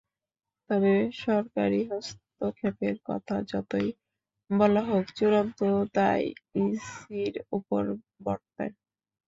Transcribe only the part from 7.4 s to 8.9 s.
ওপর বর্তায়।